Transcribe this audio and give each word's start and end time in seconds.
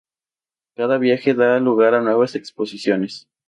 Cada 0.75 0.97
viaje 0.97 1.31
da 1.35 1.59
lugar 1.59 1.93
a 1.93 2.01
nuevas 2.01 2.33
exposiciones. 2.33 3.27